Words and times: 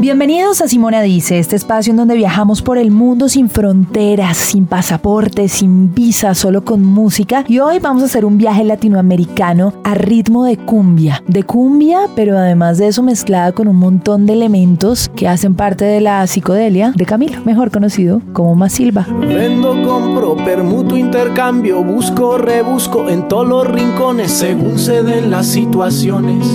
Bienvenidos 0.00 0.62
a 0.62 0.66
Simona 0.66 1.02
Dice, 1.02 1.38
este 1.38 1.56
espacio 1.56 1.90
en 1.90 1.98
donde 1.98 2.14
viajamos 2.14 2.62
por 2.62 2.78
el 2.78 2.90
mundo 2.90 3.28
sin 3.28 3.50
fronteras, 3.50 4.38
sin 4.38 4.64
pasaportes, 4.64 5.52
sin 5.52 5.92
visa, 5.92 6.34
solo 6.34 6.64
con 6.64 6.82
música. 6.82 7.44
Y 7.46 7.58
hoy 7.58 7.80
vamos 7.80 8.02
a 8.02 8.06
hacer 8.06 8.24
un 8.24 8.38
viaje 8.38 8.64
latinoamericano 8.64 9.74
a 9.84 9.92
ritmo 9.92 10.44
de 10.44 10.56
cumbia. 10.56 11.22
De 11.26 11.42
cumbia, 11.42 12.08
pero 12.16 12.38
además 12.38 12.78
de 12.78 12.86
eso 12.86 13.02
mezclada 13.02 13.52
con 13.52 13.68
un 13.68 13.76
montón 13.76 14.24
de 14.24 14.32
elementos 14.32 15.10
que 15.10 15.28
hacen 15.28 15.54
parte 15.54 15.84
de 15.84 16.00
la 16.00 16.26
psicodelia 16.26 16.94
de 16.96 17.04
Camilo, 17.04 17.38
mejor 17.44 17.70
conocido 17.70 18.22
como 18.32 18.54
Masilva. 18.54 19.06
Vendo, 19.20 19.82
compro, 19.82 20.34
permuto, 20.36 20.96
intercambio, 20.96 21.84
busco, 21.84 22.38
rebusco 22.38 23.10
en 23.10 23.28
todos 23.28 23.46
los 23.46 23.66
rincones 23.66 24.32
según 24.32 24.78
se 24.78 25.02
den 25.02 25.30
las 25.30 25.46
situaciones. 25.46 26.46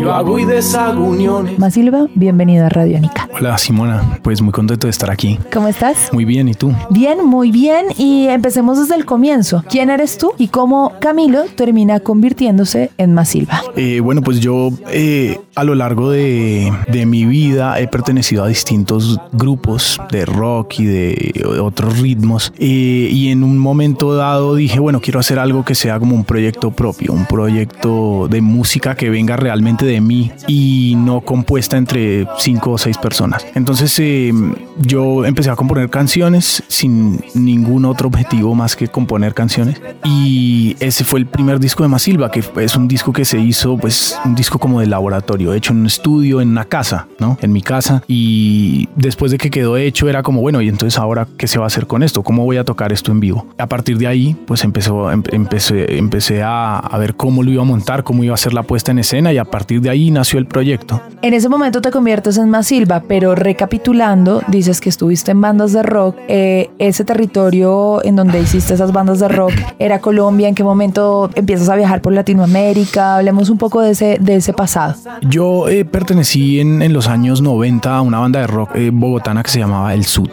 Yo 0.00 0.10
hago 0.14 0.38
y 0.38 0.46
deshago 0.46 1.04
uniones. 1.04 1.58
Masilva, 1.58 2.06
bienvenido 2.14 2.64
a 2.64 2.70
Radio 2.70 2.93
Biónica. 2.94 3.33
Hola 3.36 3.58
Simona, 3.58 4.20
pues 4.22 4.40
muy 4.40 4.52
contento 4.52 4.86
de 4.86 4.92
estar 4.92 5.10
aquí. 5.10 5.40
¿Cómo 5.52 5.66
estás? 5.66 6.12
Muy 6.12 6.24
bien, 6.24 6.48
¿y 6.48 6.54
tú? 6.54 6.72
Bien, 6.90 7.26
muy 7.26 7.50
bien. 7.50 7.86
Y 7.98 8.28
empecemos 8.28 8.78
desde 8.78 8.94
el 8.94 9.04
comienzo. 9.04 9.64
¿Quién 9.68 9.90
eres 9.90 10.18
tú 10.18 10.34
y 10.38 10.48
cómo 10.48 10.92
Camilo 11.00 11.42
termina 11.56 11.98
convirtiéndose 11.98 12.92
en 12.96 13.12
Masilva? 13.12 13.60
Eh, 13.74 13.98
bueno, 13.98 14.22
pues 14.22 14.38
yo 14.38 14.70
eh, 14.88 15.40
a 15.56 15.64
lo 15.64 15.74
largo 15.74 16.10
de, 16.10 16.72
mi 17.06 17.24
vida 17.24 17.80
he 17.80 17.88
pertenecido 17.88 18.44
a 18.44 18.46
distintos 18.46 19.18
grupos 19.32 20.00
de 20.12 20.24
rock 20.26 20.78
y 20.78 20.84
de 20.84 21.44
otros 21.60 21.98
ritmos. 21.98 22.52
Eh, 22.58 23.08
y 23.10 23.30
en 23.30 23.42
un 23.42 23.58
momento 23.58 24.14
dado 24.14 24.54
dije, 24.54 24.78
bueno, 24.78 25.00
quiero 25.00 25.18
hacer 25.18 25.40
algo 25.40 25.64
que 25.64 25.74
sea 25.74 25.98
como 25.98 26.14
un 26.14 26.24
proyecto 26.24 26.70
propio, 26.70 27.12
un 27.12 27.26
proyecto 27.26 28.28
de 28.28 28.40
música 28.40 28.94
que 28.94 29.10
venga 29.10 29.36
realmente 29.36 29.84
de 29.84 30.00
mí 30.00 30.30
y 30.46 30.94
no 30.96 31.20
compuesta 31.20 31.76
entre 31.76 32.28
cinco 32.38 32.70
o 32.70 32.78
seis 32.78 32.96
personas. 32.96 33.23
Entonces 33.54 33.98
eh, 33.98 34.32
yo 34.78 35.24
empecé 35.24 35.50
a 35.50 35.56
componer 35.56 35.90
canciones 35.90 36.62
sin 36.68 37.20
ningún 37.34 37.84
otro 37.84 38.08
objetivo 38.08 38.54
más 38.54 38.76
que 38.76 38.88
componer 38.88 39.34
canciones. 39.34 39.80
Y 40.04 40.76
ese 40.80 41.04
fue 41.04 41.20
el 41.20 41.26
primer 41.26 41.60
disco 41.60 41.82
de 41.82 41.88
Masilva, 41.88 42.30
que 42.30 42.42
es 42.56 42.76
un 42.76 42.88
disco 42.88 43.12
que 43.12 43.24
se 43.24 43.38
hizo, 43.38 43.76
pues 43.76 44.18
un 44.24 44.34
disco 44.34 44.58
como 44.58 44.80
de 44.80 44.86
laboratorio, 44.86 45.52
hecho 45.54 45.72
en 45.72 45.80
un 45.80 45.86
estudio, 45.86 46.40
en 46.40 46.50
una 46.50 46.64
casa, 46.64 47.06
¿no? 47.18 47.38
En 47.40 47.52
mi 47.52 47.62
casa. 47.62 48.02
Y 48.08 48.88
después 48.96 49.30
de 49.32 49.38
que 49.38 49.50
quedó 49.50 49.76
hecho 49.76 50.08
era 50.08 50.22
como, 50.22 50.40
bueno, 50.40 50.60
y 50.60 50.68
entonces 50.68 50.98
ahora, 50.98 51.26
¿qué 51.36 51.46
se 51.46 51.58
va 51.58 51.64
a 51.64 51.68
hacer 51.68 51.86
con 51.86 52.02
esto? 52.02 52.22
¿Cómo 52.22 52.44
voy 52.44 52.56
a 52.56 52.64
tocar 52.64 52.92
esto 52.92 53.12
en 53.12 53.20
vivo? 53.20 53.46
A 53.58 53.66
partir 53.66 53.98
de 53.98 54.06
ahí, 54.06 54.36
pues 54.46 54.64
empezó, 54.64 55.10
em, 55.10 55.22
empecé, 55.32 55.98
empecé 55.98 56.42
a, 56.42 56.78
a 56.78 56.98
ver 56.98 57.14
cómo 57.14 57.42
lo 57.42 57.50
iba 57.50 57.62
a 57.62 57.66
montar, 57.66 58.04
cómo 58.04 58.24
iba 58.24 58.34
a 58.34 58.38
ser 58.38 58.52
la 58.54 58.62
puesta 58.62 58.90
en 58.90 58.98
escena 58.98 59.32
y 59.32 59.38
a 59.38 59.44
partir 59.44 59.80
de 59.80 59.90
ahí 59.90 60.10
nació 60.10 60.38
el 60.38 60.46
proyecto. 60.46 61.00
En 61.22 61.34
ese 61.34 61.48
momento 61.48 61.80
te 61.80 61.90
conviertes 61.90 62.36
en 62.38 62.50
Masilva, 62.50 63.02
pero 63.06 63.34
recapitulando, 63.34 64.42
dices 64.48 64.63
que 64.64 64.88
estuviste 64.88 65.30
en 65.30 65.40
bandas 65.40 65.72
de 65.72 65.82
rock. 65.82 66.16
Eh, 66.26 66.70
ese 66.78 67.04
territorio 67.04 68.02
en 68.02 68.16
donde 68.16 68.40
hiciste 68.40 68.72
esas 68.72 68.92
bandas 68.92 69.20
de 69.20 69.28
rock 69.28 69.52
era 69.78 70.00
Colombia. 70.00 70.48
¿En 70.48 70.54
qué 70.54 70.64
momento 70.64 71.30
empiezas 71.34 71.68
a 71.68 71.76
viajar 71.76 72.00
por 72.00 72.14
Latinoamérica? 72.14 73.16
Hablemos 73.16 73.50
un 73.50 73.58
poco 73.58 73.82
de 73.82 73.90
ese, 73.90 74.16
de 74.20 74.36
ese 74.36 74.54
pasado. 74.54 74.94
Yo 75.22 75.68
eh, 75.68 75.84
pertenecí 75.84 76.60
en, 76.60 76.80
en, 76.80 76.94
los 76.94 77.08
años 77.08 77.42
90 77.42 77.96
a 77.96 78.00
una 78.00 78.20
banda 78.20 78.40
de 78.40 78.46
rock 78.46 78.70
eh, 78.74 78.90
bogotana 78.90 79.42
que 79.42 79.50
se 79.50 79.58
llamaba 79.58 79.92
El 79.92 80.06
Sud. 80.06 80.30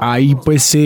ahí 0.00 0.34
pues 0.44 0.76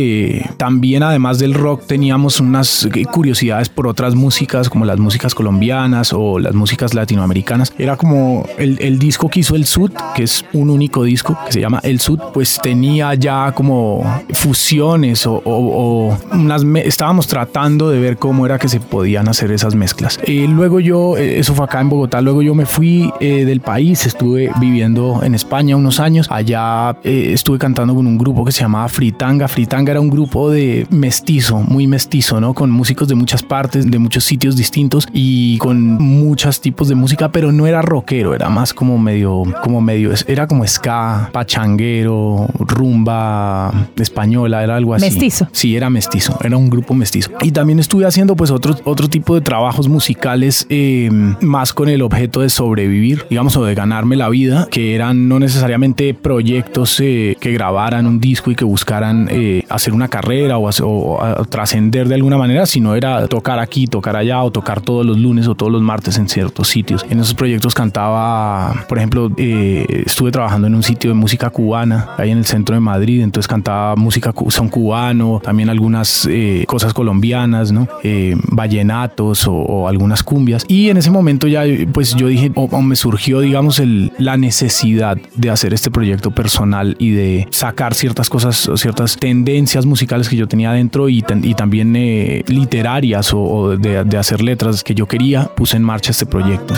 también 0.56 1.03
además 1.03 1.39
del 1.39 1.55
rock 1.55 1.86
teníamos 1.86 2.41
unas 2.41 2.89
curiosidades 3.11 3.69
por 3.69 3.86
otras 3.89 4.14
músicas 4.14 4.69
como 4.70 4.84
las 4.84 4.98
músicas 4.98 5.34
colombianas 5.34 6.12
o 6.12 6.39
las 6.39 6.55
músicas 6.55 6.94
latinoamericanas. 6.94 7.72
Era 7.78 7.97
como 7.97 8.47
el, 8.59 8.78
el 8.81 8.98
disco 8.98 9.28
que 9.28 9.41
hizo 9.41 9.56
El 9.56 9.66
Sud, 9.66 9.91
que 10.15 10.22
es 10.22 10.44
un 10.53 10.71
único 10.71 11.03
disco 11.03 11.37
que 11.47 11.53
se 11.53 11.60
llama 11.60 11.81
El 11.82 11.98
Sud, 11.98 12.21
pues 12.33 12.59
tenía 12.62 13.15
ya 13.15 13.53
como 13.53 14.03
fusiones 14.33 15.27
o, 15.27 16.16
unas 16.33 16.65
estábamos 16.84 17.27
tratando 17.27 17.91
de 17.91 18.00
ver 18.00 18.16
cómo 18.16 18.47
era 18.47 18.59
que 18.59 18.69
se 18.69 18.81
podían 18.81 19.28
hacer 19.28 19.50
esas 19.53 19.75
mezclas. 19.75 20.19
Eh, 20.25 20.47
luego 20.49 20.81
yo, 20.81 21.16
eh, 21.16 21.39
eso 21.39 21.55
fue 21.55 21.65
acá 21.65 21.81
en 21.81 21.89
Bogotá, 21.89 22.21
luego 22.21 22.43
yo 22.43 22.55
me 22.55 22.66
fui 22.66 23.12
eh, 23.21 23.44
del 23.44 23.61
país, 23.61 24.06
estuve 24.06 24.50
viviendo 24.61 25.21
en 25.22 25.34
España 25.34 25.77
unos 25.77 26.00
años, 26.00 26.27
allá 26.31 26.97
estuve 27.03 27.59
cantando 27.59 27.94
con 27.94 28.06
un 28.06 28.19
grupo 28.19 28.45
que 28.45 28.53
se 28.53 28.60
llamaba 28.60 28.89
Fritanga. 28.89 29.49
Fritanga 29.49 29.93
era 29.93 30.00
un 30.00 30.10
grupo 30.10 30.50
de 30.50 30.87
mestizo, 30.91 31.59
muy 31.59 31.87
mestizo, 31.87 32.41
¿no? 32.41 32.55
Con 32.55 32.71
músicos 32.71 33.09
de 33.09 33.15
muchas 33.15 33.43
partes, 33.43 33.91
de 33.91 33.99
muchos 33.99 34.25
sitios 34.25 34.56
distintos 34.56 35.09
y 35.12 35.59
con 35.59 35.95
muchos 35.95 36.60
tipos 36.60 36.89
de 36.89 36.95
música, 36.95 37.31
pero 37.31 37.53
no 37.53 37.66
era 37.66 37.83
rockero, 37.83 38.34
era 38.34 38.49
más 38.49 38.75
como 38.75 38.99
medio, 38.99 39.43
como 39.62 39.81
medio, 39.81 40.12
era 40.27 40.47
como 40.47 40.66
ska, 40.66 41.31
pachanguero, 41.33 42.18
rumba 42.59 43.89
española, 43.97 44.62
era 44.62 44.77
algo 44.77 44.95
así. 44.95 45.06
Mestizo. 45.06 45.49
Sí, 45.53 45.77
era 45.77 45.91
mestizo, 45.91 46.39
era 46.43 46.56
un 46.56 46.71
grupo 46.71 46.95
mestizo. 46.95 47.31
Y 47.43 47.53
también 47.53 47.79
estuve 47.79 48.06
haciendo 48.06 48.37
pues 48.37 48.51
otro, 48.51 48.77
otro 48.84 49.09
tipo 49.09 49.34
de 49.34 49.41
trabajos 49.41 49.89
musicales 49.89 50.67
eh, 50.69 51.11
más 51.41 51.73
con 51.73 51.89
el 51.89 52.03
objeto 52.03 52.41
de 52.41 52.49
sobrevivir, 52.49 53.27
digamos, 53.31 53.57
o 53.57 53.65
de 53.65 53.75
ganarme 53.75 54.17
la 54.17 54.28
vida, 54.28 54.69
que 54.71 54.95
eran 54.95 55.28
no 55.28 55.39
necesariamente 55.39 56.15
proyectos 56.15 57.01
eh, 57.01 57.37
que 57.41 57.53
grabaran 57.53 58.07
un 58.07 58.21
disco 58.21 58.51
y 58.51 58.55
que 58.55 58.65
buscaran 58.65 59.28
eh, 59.31 59.65
hacer 59.69 59.93
una 59.93 60.09
carrera 60.09 60.59
o, 60.59 60.69
o 60.69 61.45
trascender 61.47 62.09
de 62.09 62.15
alguna 62.15 62.39
manera, 62.39 62.67
sino 62.67 62.95
era 62.95 63.27
tocar 63.28 63.59
aquí, 63.59 63.87
tocar 63.87 64.17
allá 64.17 64.43
o 64.43 64.51
tocar 64.51 64.81
todos 64.81 65.05
los 65.05 65.19
lunes 65.19 65.49
o 65.49 65.55
todos 65.55 65.73
los 65.73 65.83
martes 65.83 66.19
en 66.19 66.28
ciertos 66.28 66.69
sitios. 66.69 67.05
En 67.11 67.21
esos 67.21 67.34
proyectos 67.34 67.75
cantaba, 67.75 68.84
por 68.89 68.99
ejemplo, 68.99 69.31
estuve 69.37 70.31
trabajando 70.31 70.67
en 70.67 70.75
un 70.75 70.83
sitio 70.83 71.11
de 71.11 71.15
música 71.15 71.51
cubana, 71.51 72.08
ahí 72.17 72.31
en 72.31 72.39
el 72.39 72.47
centro 72.47 72.75
de 72.75 72.81
Madrid, 72.81 73.23
entonces 73.23 73.49
cantaba 73.49 73.97
música 73.97 74.33
son 74.49 74.69
cubano, 74.69 75.41
también 75.43 75.69
algunas 75.69 76.27
eh, 76.31 76.65
cosas 76.67 76.95
colombianas, 76.95 77.73
¿no? 77.73 77.89
Eh, 78.03 78.35
vallenatos 78.51 79.47
o, 79.47 79.89
algunas 79.89 80.23
cumbias. 80.23 80.65
Y 80.69 80.91
en 80.91 80.97
ese 80.97 81.11
momento 81.11 81.47
ya, 81.47 81.63
pues 81.93 82.15
yo 82.15 82.27
dije, 82.29 82.51
o, 82.55 82.83
me 82.83 82.97
surgió, 82.97 83.41
digamos, 83.41 83.81
la 84.19 84.37
necesidad 84.37 85.17
de 85.35 85.51
hacer 85.51 85.73
este 85.75 85.91
proyecto 85.91 86.31
personal 86.31 86.97
y 86.99 87.11
de 87.11 87.49
sacar 87.51 87.95
ciertas 87.95 88.29
cosas, 88.29 88.71
ciertas 88.77 89.17
tendencias 89.17 89.87
musicales 89.87 90.29
que 90.29 90.37
yo 90.37 90.49
tenía 90.49 90.73
dentro 90.73 91.09
y, 91.09 91.23
también 91.23 91.97
eh, 91.97 92.45
literarias 92.47 93.33
o, 93.33 93.77
de, 93.77 94.05
de 94.05 94.17
hacer 94.17 94.43
letras 94.43 94.85
que 94.85 94.95
yo 94.95 95.07
quería, 95.07 95.51
puse 95.55 95.77
en 95.77 95.83
marcha 95.83 96.11
este 96.11 96.27
proyecto. 96.27 96.75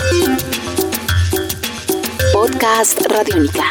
Podcast 2.33 2.99
Radiónica 3.09 3.65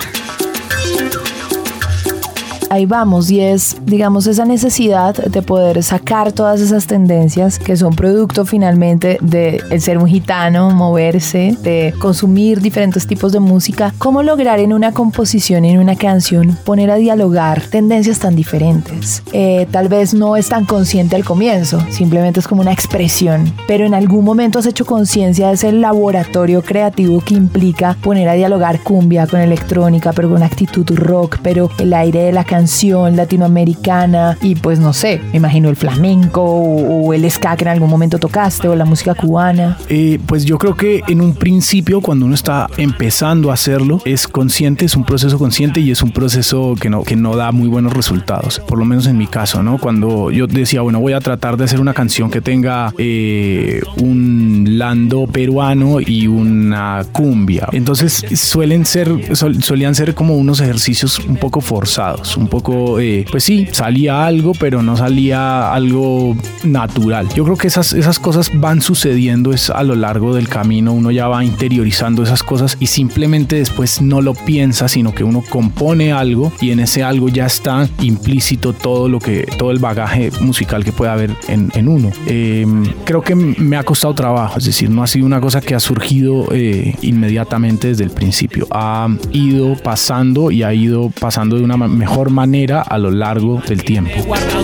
ahí 2.71 2.87
vamos 2.87 3.31
y 3.31 3.41
es, 3.41 3.77
digamos, 3.85 4.29
esa 4.29 4.45
necesidad 4.45 5.15
de 5.15 5.43
poder 5.43 5.83
sacar 5.83 6.33
todas 6.33 6.61
esas 6.61 6.87
tendencias 6.87 7.59
que 7.59 7.77
son 7.77 7.95
producto 7.95 8.45
finalmente 8.45 9.19
de 9.21 9.61
el 9.71 9.81
ser 9.81 9.99
un 9.99 10.07
gitano, 10.07 10.71
moverse, 10.71 11.57
de 11.63 11.93
consumir 11.99 12.61
diferentes 12.61 13.09
tipos 13.09 13.33
de 13.33 13.41
música. 13.41 13.93
¿Cómo 13.99 14.23
lograr 14.23 14.61
en 14.61 14.73
una 14.73 14.93
composición, 14.93 15.65
en 15.65 15.81
una 15.81 15.97
canción, 15.97 16.57
poner 16.65 16.93
a 16.93 16.95
dialogar 16.95 17.61
tendencias 17.63 18.21
tan 18.21 18.37
diferentes? 18.37 19.25
Eh, 19.33 19.67
tal 19.73 19.89
vez 19.89 20.15
no 20.15 20.37
es 20.37 20.49
tan 20.49 20.65
consciente 20.65 21.17
al 21.17 21.25
comienzo, 21.25 21.81
simplemente 21.91 22.39
es 22.39 22.47
como 22.47 22.63
una 22.63 22.73
expresión, 22.73 23.53
pero 23.67 23.85
en 23.85 23.95
algún 23.95 24.25
momento 24.25 24.61
has 24.61 24.67
hecho 24.67 24.87
conciencia 24.87 25.49
de 25.49 25.55
ese 25.55 25.73
laboratorio 25.73 26.63
creativo 26.63 27.21
que 27.21 27.35
implica 27.35 27.97
poner 28.01 28.29
a 28.29 28.35
dialogar 28.35 28.81
cumbia 28.81 29.27
con 29.27 29.41
electrónica, 29.41 30.13
pero 30.13 30.31
con 30.31 30.45
actitud 30.45 30.89
rock, 30.95 31.39
pero 31.43 31.69
el 31.79 31.93
aire 31.93 32.23
de 32.23 32.33
la 32.33 32.45
canción 32.45 32.60
canción 32.61 33.17
latinoamericana 33.17 34.37
y 34.43 34.55
pues 34.55 34.79
no 34.79 34.93
sé, 34.93 35.23
me 35.33 35.39
imagino 35.39 35.71
el 35.71 35.77
flamenco 35.77 36.43
o, 36.43 37.15
el 37.15 37.29
ska 37.31 37.57
que 37.57 37.65
en 37.65 37.69
algún 37.69 37.89
momento 37.89 38.19
tocaste 38.19 38.69
o 38.69 38.77
la 38.77 38.85
música 38.85 39.15
cubana? 39.15 39.79
Eh, 39.89 40.19
pues 40.27 40.45
yo 40.45 40.59
creo 40.59 40.77
que 40.77 41.01
en 41.09 41.23
un 41.23 41.33
principio 41.33 42.03
cuando 42.03 42.27
uno 42.27 42.35
está 42.35 42.67
empezando 42.77 43.51
a 43.51 43.55
hacerlo 43.55 44.03
es 44.05 44.29
consciente, 44.29 44.85
es 44.85 44.95
un 44.95 45.05
proceso 45.05 45.39
consciente 45.39 45.81
y 45.81 45.91
es 45.91 46.03
un 46.03 46.11
proceso 46.11 46.75
que 46.79 46.91
no, 46.91 47.03
que 47.03 47.17
no 47.17 47.35
da 47.35 47.51
muy 47.51 47.67
buenos 47.67 47.95
resultados, 47.95 48.61
por 48.61 48.79
lo 48.79 48.85
menos 48.85 49.07
en 49.07 49.17
mi 49.17 49.27
caso, 49.27 49.63
¿no? 49.63 49.79
Cuando 49.79 50.31
yo 50.31 50.47
decía, 50.47 50.83
bueno, 50.83 51.01
voy 51.01 51.15
a 51.15 51.21
tratar 51.21 51.57
de 51.57 51.65
hacer 51.65 51.81
una 51.81 51.95
canción 51.95 52.31
que 52.31 52.43
tenga 52.43 52.93
eh, 52.99 53.81
un 53.97 54.67
lando 54.77 55.27
peruano 55.27 55.99
y 55.99 56.27
una 56.27 57.07
cumbia. 57.11 57.69
Entonces 57.73 58.23
suelen 58.35 58.85
ser, 58.85 59.35
solían 59.35 59.95
ser 59.95 60.15
como 60.15 60.37
unos 60.37 60.61
ejercicios 60.61 61.19
un 61.21 61.37
poco 61.37 61.63
forzados, 61.63 62.37
un 62.37 62.50
poco, 62.51 63.01
eh, 63.01 63.25
pues 63.31 63.45
sí, 63.45 63.69
salía 63.73 64.27
algo, 64.27 64.53
pero 64.59 64.83
no 64.83 64.97
salía 64.97 65.73
algo 65.73 66.37
natural. 66.65 67.29
Yo 67.35 67.45
creo 67.45 67.57
que 67.57 67.69
esas, 67.69 67.93
esas 67.93 68.19
cosas 68.19 68.51
van 68.55 68.83
sucediendo 68.83 69.53
es 69.53 69.71
a 69.71 69.83
lo 69.83 69.95
largo 69.95 70.35
del 70.35 70.49
camino, 70.49 70.93
uno 70.93 71.11
ya 71.11 71.29
va 71.29 71.45
interiorizando 71.45 72.23
esas 72.23 72.43
cosas 72.43 72.77
y 72.81 72.87
simplemente 72.89 73.57
después 73.57 74.03
no 74.03 74.21
lo 74.21 74.35
piensa, 74.35 74.89
sino 74.89 75.15
que 75.15 75.25
uno 75.25 75.43
compone 75.49 76.13
algo 76.13 76.53
y 76.61 76.73
en 76.73 76.81
ese 76.81 77.03
algo 77.03 77.29
ya 77.29 77.47
está 77.47 77.89
implícito 78.01 78.73
todo 78.73 79.09
lo 79.09 79.21
que, 79.21 79.47
todo 79.57 79.71
el 79.71 79.79
bagaje 79.79 80.31
musical 80.41 80.85
que 80.85 80.93
puede 80.93 81.13
haber 81.13 81.37
en, 81.49 81.71
en 81.75 81.89
uno. 81.89 82.11
Em, 82.27 82.85
creo 83.05 83.23
que 83.23 83.35
me 83.35 83.77
ha 83.77 83.85
costado 83.85 84.15
trabajo, 84.15 84.59
es 84.59 84.65
decir, 84.65 84.91
no 84.91 85.03
ha 85.03 85.07
sido 85.07 85.25
una 85.25 85.41
cosa 85.41 85.61
que 85.61 85.75
ha 85.75 85.81
surgido 85.81 86.49
eh, 86.53 86.97
inmediatamente 87.03 87.89
desde 87.89 88.05
el 88.05 88.11
principio, 88.11 88.67
ha 88.71 89.09
ido 89.33 89.77
pasando 89.77 90.51
y 90.51 90.63
ha 90.65 90.75
ido 90.75 91.11
pasando 91.21 91.57
de 91.57 91.63
una 91.63 91.77
mejor 91.77 92.31
manera 92.31 92.40
a 92.43 92.97
lo 92.97 93.11
largo 93.11 93.61
del 93.69 93.85
tiempo. 93.85 94.11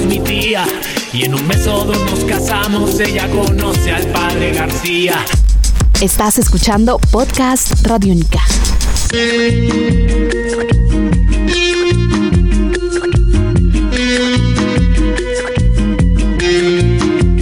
mi 0.08 0.18
tía 0.20 0.64
y 1.12 1.24
en 1.24 1.34
un 1.34 1.46
método 1.46 1.92
nos 2.06 2.24
casamos, 2.24 2.98
ella 3.00 3.28
conoce 3.28 3.92
al 3.92 4.06
padre 4.06 4.52
García. 4.54 5.14
Estás 6.00 6.38
escuchando 6.38 6.98
Podcast 7.10 7.86
Radio 7.86 8.14
Única. 8.14 8.40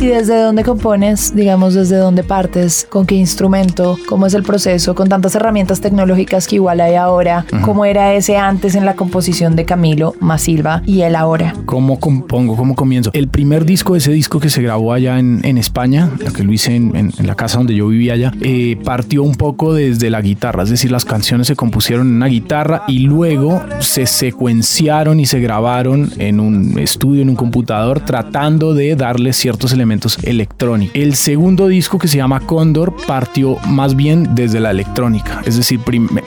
Desde 0.07 0.43
dónde 0.43 0.65
compones, 0.65 1.35
digamos, 1.35 1.75
desde 1.75 1.97
dónde 1.97 2.25
partes, 2.25 2.87
con 2.91 3.07
qué 3.07 3.15
instrumento, 3.15 3.99
cómo 4.09 4.27
es 4.27 4.35
el 4.35 4.43
proceso, 4.43 4.95
con 4.95 5.09
tantas 5.09 5.35
herramientas 5.35 5.81
tecnológicas 5.81 6.47
que 6.47 6.57
igual 6.57 6.81
hay 6.81 6.95
ahora, 6.95 7.47
cómo 7.63 7.85
era 7.85 8.13
ese 8.15 8.37
antes 8.37 8.75
en 8.75 8.85
la 8.85 8.97
composición 8.97 9.57
de 9.57 9.65
Camilo 9.65 10.15
Masilva 10.21 10.83
y 10.85 11.03
el 11.03 11.17
ahora. 11.17 11.55
¿Cómo 11.65 11.99
compongo? 12.01 12.57
¿Cómo 12.57 12.75
comienzo? 12.75 13.11
El 13.15 13.29
primer 13.29 13.65
disco, 13.65 13.97
ese 13.97 14.13
disco 14.13 14.41
que 14.41 14.51
se 14.51 14.63
grabó 14.63 14.93
allá 14.93 15.19
en, 15.19 15.41
en 15.45 15.59
España, 15.59 16.11
que 16.37 16.45
lo 16.45 16.53
hice 16.53 16.77
en, 16.77 17.13
la 17.23 17.35
casa 17.35 17.59
donde 17.59 17.75
yo 17.75 17.89
vivía 17.89 18.15
allá, 18.15 18.33
eh, 18.41 18.77
partió 18.85 19.23
un 19.23 19.35
poco 19.35 19.73
desde 19.73 20.11
la 20.11 20.21
guitarra, 20.21 20.65
es 20.65 20.71
decir, 20.71 20.91
las 20.91 21.05
canciones 21.05 21.47
se 21.47 21.57
compusieron 21.57 22.09
en 22.09 22.17
una 22.17 22.27
guitarra 22.27 22.83
y 22.89 23.01
luego 23.01 23.63
se 23.81 24.07
secuenciaron 24.07 25.21
y 25.21 25.27
se 25.27 25.41
grabaron 25.41 26.11
en 26.19 26.41
un 26.41 26.79
estudio, 26.79 27.23
en 27.23 27.31
un 27.31 27.37
computador, 27.37 28.01
tratando 28.01 28.75
de 28.75 28.97
darle 28.97 29.33
ciertos 29.33 29.73
elementos 29.73 29.94
electrónicos. 30.23 30.95
El 30.95 31.15
segundo 31.15 31.69
disco 31.69 31.99
que 31.99 32.09
se 32.09 32.17
llama 32.17 32.41
Condor 32.41 32.95
partió 33.07 33.57
más 33.67 33.95
bien 33.97 34.35
desde 34.35 34.61
la 34.61 34.71
electrónica, 34.71 35.43
es 35.45 35.57
decir, 35.57 35.81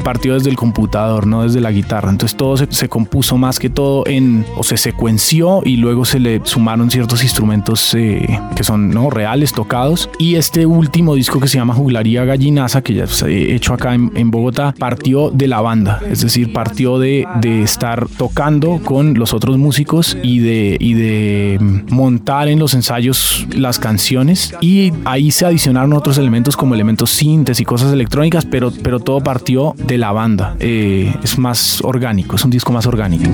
partió 0.03 0.33
desde 0.33 0.49
el 0.49 0.55
computador, 0.55 1.27
no 1.27 1.43
desde 1.43 1.61
la 1.61 1.71
guitarra. 1.71 2.09
Entonces 2.09 2.37
todo 2.37 2.57
se, 2.57 2.89
compuso 2.89 3.37
más 3.37 3.59
que 3.59 3.69
todo 3.69 4.03
en, 4.07 4.45
o 4.55 4.63
se 4.63 4.77
secuenció 4.77 5.61
y 5.65 5.77
luego 5.77 6.05
se 6.05 6.19
le 6.19 6.41
sumaron 6.43 6.89
ciertos 6.89 7.23
instrumentos 7.23 7.93
eh, 7.95 8.39
que 8.55 8.63
son 8.63 8.89
no 8.89 9.09
reales, 9.09 9.53
tocados. 9.53 10.09
Y 10.19 10.35
este 10.35 10.65
último 10.65 11.15
disco 11.15 11.39
que 11.39 11.47
se 11.47 11.57
llama 11.57 11.73
Juglaría 11.73 12.25
Gallinaza, 12.25 12.81
que 12.81 12.93
ya 12.93 13.07
se 13.07 13.27
he 13.27 13.55
hecho 13.55 13.73
acá 13.73 13.93
en, 13.93 14.31
Bogotá, 14.31 14.73
partió 14.77 15.29
de 15.31 15.47
la 15.47 15.61
banda, 15.61 16.01
es 16.09 16.21
decir, 16.21 16.51
partió 16.51 16.99
de, 16.99 17.25
de 17.39 17.61
estar 17.61 18.07
tocando 18.17 18.79
con 18.83 19.13
los 19.13 19.33
otros 19.33 19.57
músicos 19.57 20.17
y 20.21 20.39
de, 20.39 20.77
y 20.79 20.93
de 20.93 21.57
montar 21.89 22.47
en 22.47 22.59
los 22.59 22.73
ensayos 22.73 23.47
las 23.57 23.79
canciones 23.79 24.53
y 24.61 24.93
ahí 25.05 25.31
se 25.31 25.45
adicionaron 25.45 25.93
otros 25.93 26.17
elementos 26.17 26.55
como 26.55 26.75
elementos 26.75 27.11
sintes 27.11 27.59
y 27.59 27.65
cosas 27.65 27.93
electrónicas, 27.93 28.45
pero, 28.45 28.71
pero 28.83 28.99
todo 28.99 29.21
partió 29.21 29.73
de 29.77 29.97
la 29.97 30.11
banda. 30.11 30.55
Eh, 30.59 31.13
es 31.23 31.37
más 31.37 31.81
orgánico, 31.83 32.35
es 32.35 32.45
un 32.45 32.51
disco 32.51 32.71
más 32.71 32.85
orgánico. 32.85 33.29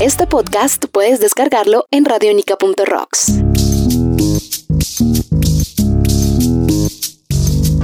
Este 0.00 0.26
podcast 0.26 0.84
puedes 0.92 1.20
descargarlo 1.20 1.86
en 1.90 2.04
radionica.rocks. 2.04 3.32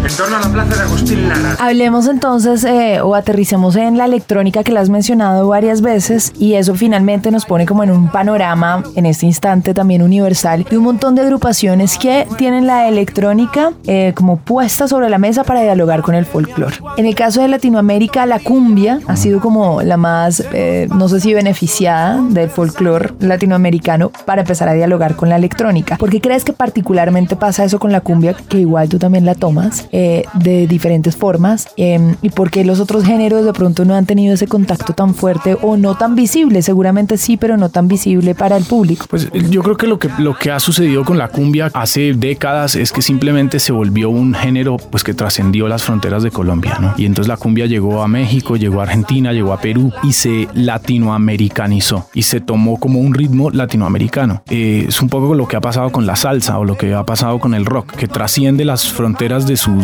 en 0.05 0.17
torno 0.17 0.37
a 0.37 0.41
la 0.41 0.49
plaza 0.49 0.75
de 0.75 0.83
Agustín 0.83 1.29
Lara. 1.29 1.57
Hablemos 1.61 2.09
entonces 2.09 2.65
eh, 2.65 3.01
o 3.01 3.15
aterricemos 3.15 3.77
en 3.77 3.97
la 3.97 4.05
electrónica 4.07 4.65
que 4.65 4.73
la 4.73 4.81
has 4.81 4.89
mencionado 4.89 5.47
varias 5.47 5.81
veces 5.81 6.33
y 6.39 6.55
eso 6.55 6.75
finalmente 6.75 7.31
nos 7.31 7.47
pone 7.47 7.67
como 7.67 7.85
en 7.85 7.91
un 7.91 8.09
panorama 8.11 8.83
en 8.97 9.07
este 9.07 9.27
instante 9.27 9.75
también 9.75 10.03
universal 10.03 10.67
de 10.69 10.77
un 10.77 10.85
montón 10.85 11.15
de 11.15 11.23
agrupaciones 11.23 11.99
que 11.99 12.27
tienen 12.37 12.67
la 12.67 12.89
electrónica 12.89 13.73
eh, 13.87 14.13
como 14.17 14.39
puesta 14.39 14.89
sobre 14.89 15.09
la 15.09 15.19
mesa 15.19 15.45
para 15.45 15.63
dialogar 15.63 16.03
con 16.03 16.15
el 16.15 16.27
folclore. 16.27 16.77
En 16.97 17.07
el 17.07 17.15
caso 17.15 17.41
de 17.41 17.49
Latinoamérica, 17.49 18.27
la 18.27 18.41
cumbia 18.41 19.01
ha 19.07 19.17
sido 19.17 19.41
como 19.41 19.83
la 19.83 19.97
más, 19.97 20.43
eh, 20.53 20.89
no 20.91 21.09
sé 21.09 21.21
si 21.21 21.33
beneficiada 21.33 22.21
del 22.21 22.51
folclore 22.51 23.13
latinoamericano 23.21 24.11
para 24.27 24.43
empezar 24.43 24.69
a 24.69 24.73
dialogar 24.73 25.15
con 25.15 25.29
la 25.29 25.37
electrónica. 25.37 25.97
¿Por 25.97 26.11
qué 26.11 26.21
crees 26.21 26.45
que 26.45 26.53
particularmente 26.53 27.37
pasa 27.37 27.65
eso 27.65 27.79
con 27.79 27.93
la 27.93 28.01
cumbia, 28.01 28.35
que 28.35 28.59
igual 28.59 28.89
tú 28.89 28.99
también 28.99 29.25
la 29.25 29.35
tomas? 29.35 29.87
Eh, 29.95 30.25
de 30.33 30.67
diferentes 30.67 31.17
formas 31.17 31.69
em, 31.77 32.17
y 32.23 32.31
por 32.31 32.51
qué 32.51 32.65
los 32.65 32.81
otros 32.81 33.05
géneros 33.05 33.45
de 33.45 33.53
pronto 33.53 33.85
no 33.85 33.95
han 33.95 34.07
tenido 34.07 34.33
ese 34.33 34.47
contacto 34.47 34.95
tan 34.95 35.15
fuerte 35.15 35.59
o 35.61 35.77
no 35.77 35.99
tan 35.99 36.15
visible, 36.15 36.63
seguramente 36.63 37.19
sí, 37.19 37.37
pero 37.37 37.59
no 37.59 37.69
tan 37.69 37.89
visible 37.89 38.35
para 38.35 38.57
el 38.57 38.65
público. 38.65 39.05
Pues 39.11 39.31
yo 39.51 39.63
creo 39.63 39.77
que 39.77 39.87
lo 39.87 39.99
que, 39.99 40.09
lo 40.17 40.35
que 40.35 40.51
ha 40.51 40.61
sucedido 40.61 41.05
con 41.05 41.19
la 41.19 41.29
cumbia 41.29 41.71
hace 41.75 42.15
décadas 42.15 42.75
es 42.75 42.91
que 42.91 43.03
simplemente 43.03 43.61
se 43.61 43.71
volvió 43.73 44.09
un 44.09 44.33
género 44.33 44.79
pues 44.79 45.05
que 45.05 45.13
trascendió 45.13 45.69
las 45.69 45.85
fronteras 45.85 46.23
de 46.23 46.31
Colombia, 46.31 46.79
¿no? 46.81 46.95
Y 46.97 47.05
entonces 47.05 47.29
la 47.29 47.37
cumbia 47.37 47.67
llegó 47.67 48.03
a 48.03 48.09
México, 48.09 48.57
llegó 48.57 48.81
a 48.81 48.85
Argentina, 48.85 49.35
llegó 49.35 49.53
a 49.53 49.61
Perú 49.61 49.93
y 50.03 50.15
se 50.15 50.49
latinoamericanizó 50.55 52.09
y 52.15 52.23
se 52.23 52.41
tomó 52.41 52.81
como 52.81 52.99
un 52.99 53.13
ritmo 53.13 53.51
latinoamericano. 53.51 54.43
Eh, 54.49 54.87
es 54.89 55.03
un 55.03 55.11
poco 55.11 55.35
lo 55.35 55.47
que 55.47 55.57
ha 55.57 55.61
pasado 55.61 55.93
con 55.93 56.07
la 56.07 56.17
salsa 56.17 56.59
o 56.59 56.65
lo 56.65 56.79
que 56.79 56.95
ha 56.95 57.05
pasado 57.05 57.39
con 57.41 57.53
el 57.53 57.67
rock, 57.67 57.93
que 57.93 58.09
trasciende 58.09 58.65
las 58.65 58.89
fronteras 58.89 59.47
de 59.47 59.59
su 59.59 59.82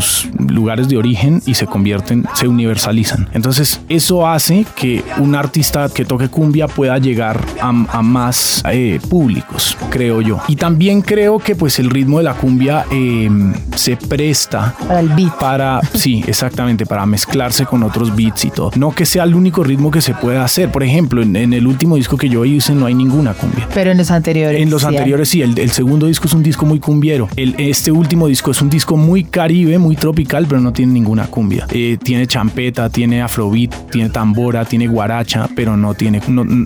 lugares 0.48 0.88
de 0.88 0.96
origen 0.96 1.42
y 1.46 1.54
se 1.54 1.66
convierten, 1.66 2.26
se 2.34 2.48
universalizan. 2.48 3.28
Entonces 3.32 3.80
eso 3.88 4.26
hace 4.26 4.66
que 4.76 5.04
un 5.18 5.34
artista 5.34 5.88
que 5.88 6.04
toque 6.04 6.28
cumbia 6.28 6.68
pueda 6.68 6.98
llegar 6.98 7.40
a, 7.60 7.72
más 7.72 8.62
eh, 8.70 9.00
públicos, 9.08 9.76
creo 9.90 10.20
yo. 10.20 10.40
Y 10.48 10.56
también 10.56 11.02
creo 11.02 11.38
que 11.38 11.54
pues 11.54 11.78
el 11.78 11.90
ritmo 11.90 12.18
de 12.18 12.24
la 12.24 12.34
cumbia 12.34 12.84
em, 12.90 13.52
se 13.74 13.96
presta 13.96 14.74
para 14.86 15.00
el 15.00 15.08
beat. 15.10 15.38
Para, 15.38 15.80
sí, 15.94 16.24
exactamente, 16.26 16.86
para 16.86 17.06
mezclarse 17.06 17.66
con 17.66 17.82
otros 17.82 18.14
beats 18.14 18.44
y 18.44 18.50
todo. 18.50 18.70
No 18.76 18.92
que 18.92 19.06
sea 19.06 19.24
el 19.24 19.34
único 19.34 19.62
ritmo 19.62 19.90
que 19.90 20.00
se 20.00 20.14
pueda 20.14 20.44
hacer. 20.44 20.70
Por 20.70 20.82
ejemplo, 20.82 21.22
en, 21.22 21.36
el 21.36 21.66
último 21.66 21.96
disco 21.96 22.16
que 22.16 22.28
yo 22.28 22.44
hice 22.44 22.74
no 22.74 22.86
hay 22.86 22.94
ninguna 22.94 23.34
cumbia. 23.34 23.68
Pero 23.72 23.90
en 23.90 23.98
los 23.98 24.10
anteriores. 24.10 24.60
En 24.60 24.70
los 24.70 24.84
anteriores 24.84 25.28
sí, 25.28 25.42
el, 25.42 25.70
segundo 25.70 26.06
disco 26.06 26.26
es 26.26 26.32
un 26.32 26.42
disco 26.42 26.66
muy 26.66 26.80
cumbiero. 26.80 27.28
El, 27.36 27.54
este 27.58 27.92
último 27.92 28.26
disco 28.26 28.50
es 28.50 28.60
un 28.60 28.70
disco 28.70 28.96
muy 28.96 29.24
caribe, 29.24 29.78
muy 29.78 29.87
tropical, 29.96 30.46
pero 30.48 30.60
no 30.60 30.72
tiene 30.72 30.92
ninguna 30.92 31.26
cumbia. 31.26 31.66
Eh, 31.70 31.98
tiene 32.02 32.26
champeta, 32.26 32.88
tiene 32.90 33.22
afrobeat, 33.22 33.90
tiene 33.90 34.10
tambora, 34.10 34.64
tiene 34.64 34.86
guaracha, 34.86 35.48
pero 35.54 35.76
no 35.76 35.94
tiene, 35.94 36.20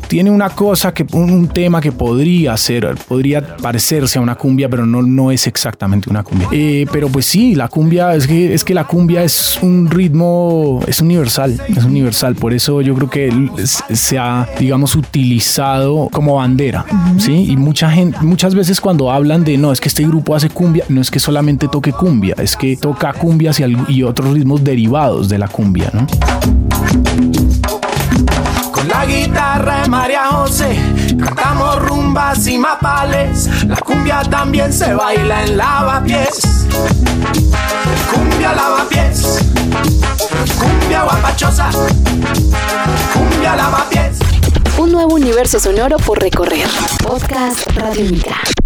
tiene 0.08 0.30
una 0.30 0.50
cosa 0.50 0.92
que, 0.92 1.06
un, 1.12 1.48
tema 1.48 1.80
que 1.80 1.92
podría 1.92 2.56
ser, 2.56 2.94
podría 3.08 3.56
parecerse 3.56 4.18
a 4.18 4.22
una 4.22 4.34
cumbia, 4.34 4.68
pero 4.68 4.86
no, 4.86 5.02
no 5.02 5.30
es 5.30 5.46
exactamente 5.46 6.08
una 6.10 6.22
cumbia. 6.22 6.48
Eh, 6.52 6.86
pero 6.92 7.08
pues 7.08 7.26
sí, 7.26 7.54
la 7.54 7.68
cumbia, 7.68 8.14
es 8.14 8.26
que, 8.26 8.54
es 8.54 8.64
que 8.64 8.74
la 8.74 8.84
cumbia 8.84 9.22
es 9.22 9.58
un 9.62 9.90
ritmo, 9.90 10.80
es 10.86 11.00
universal, 11.00 11.60
es 11.68 11.84
universal. 11.84 12.34
Por 12.34 12.52
eso 12.52 12.80
yo 12.80 12.94
creo 12.94 13.10
que 13.10 13.32
se 13.64 14.18
ha, 14.18 14.48
digamos, 14.58 14.96
utilizado 14.96 16.08
como 16.12 16.36
bandera, 16.36 16.84
¿sí? 17.18 17.50
Y 17.50 17.56
mucha 17.56 17.90
gente, 17.90 18.18
muchas 18.22 18.54
veces 18.54 18.80
cuando 18.80 19.10
hablan 19.10 19.44
de, 19.44 19.58
no, 19.58 19.72
es 19.72 19.80
que 19.80 19.88
este 19.88 20.04
grupo 20.04 20.34
hace 20.34 20.48
cumbia, 20.50 20.84
no 20.88 21.00
es 21.00 21.10
que 21.10 21.18
solamente 21.18 21.68
toque 21.68 21.92
cumbia, 21.92 22.34
es 22.38 22.56
que 22.56 22.76
toca 22.76 23.11
cumbias 23.12 23.60
y, 23.88 24.02
otros 24.02 24.34
ritmos 24.34 24.64
derivados 24.64 25.28
de 25.28 25.38
la 25.38 25.48
cumbia, 25.48 25.90
¿no? 25.92 26.06
Con 28.72 28.88
la 28.88 29.06
guitarra 29.06 29.82
de 29.82 29.88
María 29.88 30.26
José 30.26 30.76
cantamos 31.18 31.82
rumbas 31.82 32.46
y 32.46 32.58
mapales. 32.58 33.48
La 33.66 33.76
cumbia 33.76 34.22
también 34.22 34.72
se 34.72 34.92
baila 34.94 35.44
en 35.44 35.56
lavapiés. 35.56 36.40
Cumbia 38.12 38.52
lavapiés. 38.54 39.38
Cumbia 40.58 41.02
guapachosa. 41.04 41.70
Cumbia 43.12 43.56
lavapiés. 43.56 44.18
Un 44.78 44.92
nuevo 44.92 45.14
universo 45.14 45.60
sonoro 45.60 45.98
por 45.98 46.20
recorrer. 46.20 46.66
Podcast 47.02 47.66
Radio 47.76 48.10
Mica. 48.10 48.61